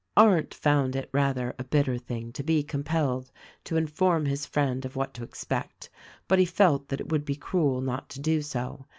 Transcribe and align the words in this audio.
Arndt 0.17 0.51
found 0.55 0.95
it 0.95 1.09
rather 1.13 1.53
a 1.59 1.63
bitter 1.63 1.95
thing 1.95 2.31
to 2.33 2.41
be 2.41 2.63
compelled 2.63 3.29
to 3.65 3.77
inform 3.77 4.25
his 4.25 4.47
friend 4.47 4.83
of 4.83 4.95
what 4.95 5.13
to 5.13 5.23
expect, 5.23 5.91
but 6.27 6.39
he 6.39 6.45
felt 6.45 6.87
that 6.87 6.99
it 6.99 7.11
would 7.11 7.23
be 7.23 7.35
cruel 7.35 7.81
not 7.81 8.09
to 8.09 8.19
do 8.19 8.41
so. 8.41 8.87